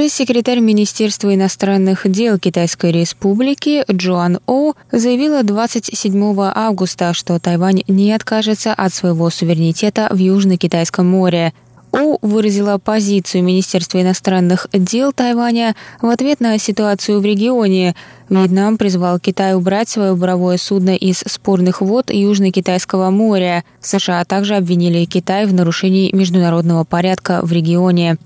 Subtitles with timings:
[0.00, 8.72] Пресс-секретарь Министерства иностранных дел Китайской Республики Джоан Оу заявила 27 августа, что Тайвань не откажется
[8.72, 11.52] от своего суверенитета в Южно-Китайском море.
[11.92, 17.94] У выразила позицию Министерства иностранных дел Тайваня в ответ на ситуацию в регионе.
[18.30, 23.64] Вьетнам призвал Китай убрать свое буровое судно из спорных вод Южно-Китайского моря.
[23.80, 28.16] США также обвинили Китай в нарушении международного порядка в регионе.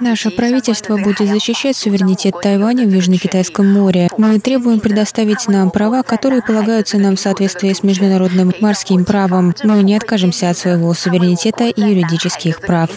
[0.00, 4.08] Наше правительство будет защищать суверенитет Тайваня в Южно-Китайском море.
[4.18, 9.54] Мы требуем предоставить нам права, которые полагаются нам в соответствии с международным морским правом.
[9.62, 12.90] Мы не откажемся от своего суверенитета и юридических прав.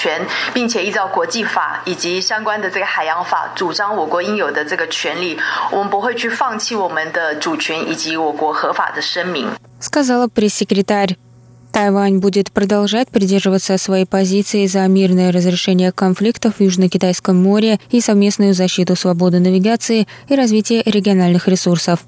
[0.00, 0.20] 权，
[0.54, 5.38] 并且依照国际法以及相关的这个海洋法，主张我国应有的这个权利。
[5.70, 9.48] 我们不会去放弃我们的主权以及我国合法的声明。
[9.80, 11.16] сказала пресс-секретарь.
[11.72, 18.54] Тайвань будет продолжать придерживаться своей позиции за мирное разрешение конфликтов в Южно-Китайском море и совместную
[18.54, 22.00] защиту свободы навигации и развитие региональных ресурсов.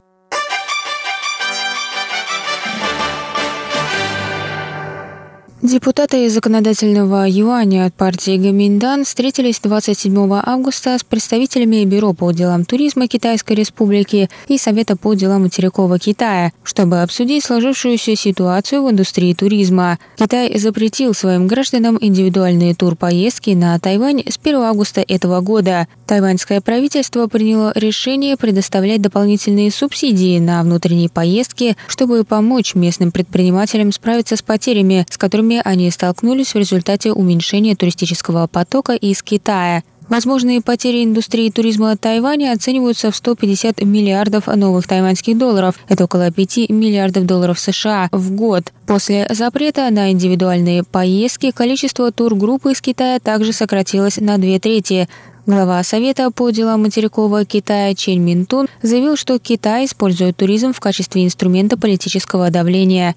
[5.63, 13.07] Депутаты законодательного юаня от партии Гаминдан встретились 27 августа с представителями Бюро по делам туризма
[13.07, 19.99] Китайской Республики и Совета по делам материкового Китая, чтобы обсудить сложившуюся ситуацию в индустрии туризма.
[20.17, 25.87] Китай запретил своим гражданам индивидуальные турпоездки на Тайвань с 1 августа этого года.
[26.07, 34.35] Тайваньское правительство приняло решение предоставлять дополнительные субсидии на внутренние поездки, чтобы помочь местным предпринимателям справиться
[34.35, 39.83] с потерями, с которыми которыми они столкнулись в результате уменьшения туристического потока из Китая.
[40.09, 45.75] Возможные потери индустрии туризма Тайваня оцениваются в 150 миллиардов новых тайваньских долларов.
[45.87, 48.73] Это около 5 миллиардов долларов США в год.
[48.85, 55.07] После запрета на индивидуальные поездки количество тургрупп из Китая также сократилось на две трети.
[55.45, 61.23] Глава Совета по делам материкового Китая Чен Минтун заявил, что Китай использует туризм в качестве
[61.23, 63.15] инструмента политического давления.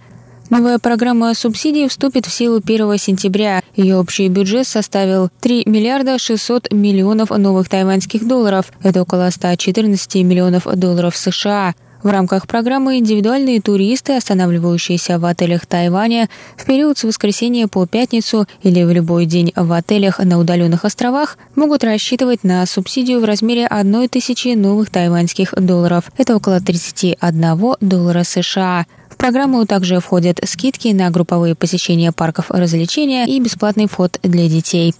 [0.48, 3.62] Новая программа субсидий вступит в силу 1 сентября.
[3.74, 8.66] Ее общий бюджет составил 3 миллиарда 600 миллионов новых тайваньских долларов.
[8.84, 11.74] Это около 114 миллионов долларов США.
[12.04, 18.46] В рамках программы индивидуальные туристы, останавливающиеся в отелях Тайваня в период с воскресенья по пятницу
[18.62, 23.66] или в любой день в отелях на удаленных островах, могут рассчитывать на субсидию в размере
[23.66, 26.04] 1 тысячи новых тайваньских долларов.
[26.16, 28.86] Это около 31 доллара США.
[29.26, 34.94] Программу также входят скидки на групповые посещения парков развлечения и бесплатный вход для детей.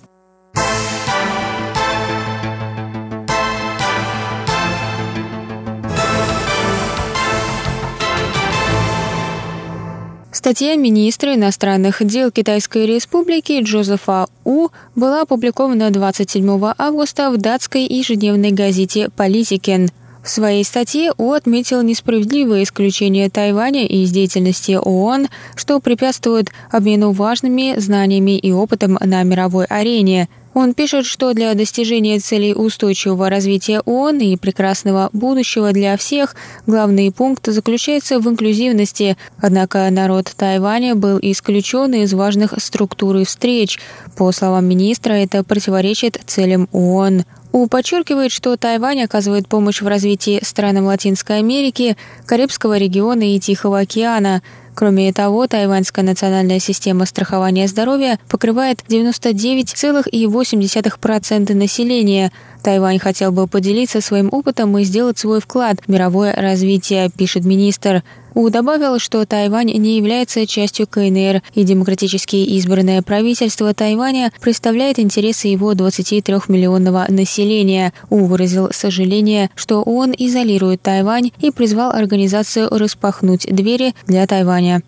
[10.33, 18.51] Статья министра иностранных дел Китайской Республики Джозефа У была опубликована 27 августа в датской ежедневной
[18.51, 19.89] газете «Политикен».
[20.27, 27.79] В своей статье У отметил несправедливое исключение Тайваня из деятельности ООН, что препятствует обмену важными
[27.79, 30.29] знаниями и опытом на мировой арене.
[30.53, 36.35] Он пишет, что для достижения целей устойчивого развития ООН и прекрасного будущего для всех
[36.67, 39.17] главный пункт заключается в инклюзивности.
[39.39, 43.79] Однако народ Тайваня был исключен из важных структур и встреч.
[44.17, 47.23] По словам министра, это противоречит целям ООН.
[47.57, 53.79] УУ подчеркивает, что Тайвань оказывает помощь в развитии странам Латинской Америки, Карибского региона и Тихого
[53.79, 54.43] океана–
[54.77, 62.31] Кроме того, тайваньская национальная система страхования здоровья покрывает 99,8% населения.
[62.63, 68.03] Тайвань хотел бы поделиться своим опытом и сделать свой вклад в мировое развитие, пишет министр.
[68.37, 75.49] У добавил, что Тайвань не является частью КНР, и демократически избранное правительство Тайваня представляет интересы
[75.49, 77.95] его 23-миллионного населения.
[78.11, 84.83] У выразил сожаление, что он изолирует Тайвань и призвал организацию распахнуть двери для Тайваня.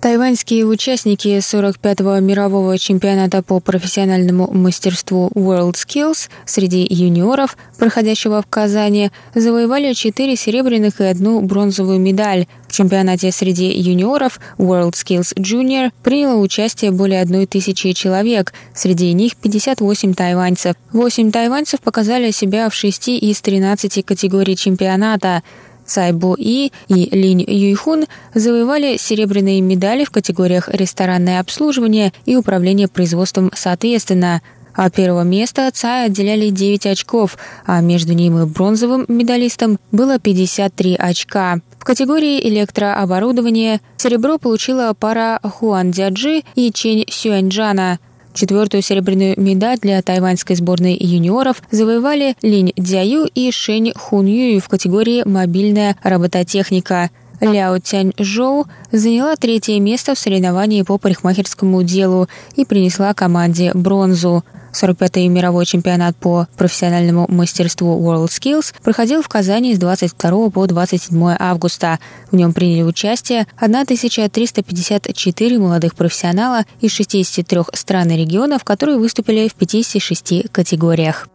[0.00, 9.10] Тайваньские участники 45-го мирового чемпионата по профессиональному мастерству World Skills среди юниоров, проходящего в Казани,
[9.34, 12.46] завоевали 4 серебряных и одну бронзовую медаль.
[12.68, 19.34] В чемпионате среди юниоров World Skills Junior приняло участие более одной тысячи человек, среди них
[19.34, 20.76] 58 тайваньцев.
[20.92, 25.42] 8 тайваньцев показали себя в 6 из 13 категорий чемпионата–
[25.88, 28.04] Цай Бо И и Линь Юйхун
[28.34, 34.42] завоевали серебряные медали в категориях ресторанное обслуживание и управление производством соответственно.
[34.74, 37.36] От первого места Цай отделяли 9 очков,
[37.66, 41.58] а между ним и бронзовым медалистом было 53 очка.
[41.80, 47.98] В категории электрооборудования серебро получила пара Хуан Дяджи и Чень Сюаньджана–
[48.38, 54.26] Четвертую серебряную медаль для тайваньской сборной юниоров завоевали Линь Дзяю и Шэнь Хун
[54.60, 57.10] в категории «Мобильная робототехника».
[57.40, 64.44] Ляо Тянь Жоу заняла третье место в соревновании по парикмахерскому делу и принесла команде бронзу.
[64.72, 71.36] 45-й мировой чемпионат по профессиональному мастерству World Skills проходил в Казани с 22 по 27
[71.38, 71.98] августа.
[72.30, 79.54] В нем приняли участие 1354 молодых профессионала из 63 стран и регионов, которые выступили в
[79.54, 81.28] 56 категориях.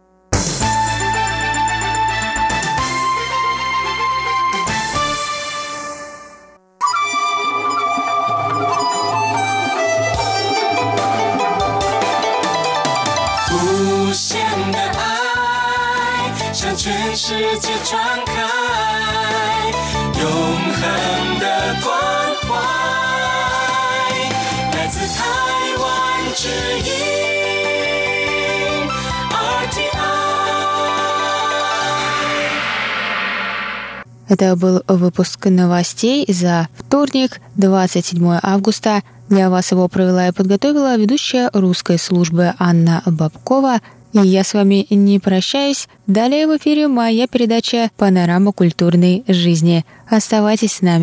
[34.28, 39.02] Это был выпуск новостей за вторник, 27 августа.
[39.30, 43.80] Для вас его провела и подготовила ведущая русской службы Анна Бабкова.
[44.14, 45.88] И я с вами не прощаюсь.
[46.06, 49.84] Далее в эфире моя передача «Панорама культурной жизни».
[50.08, 50.92] Оставайтесь с нами.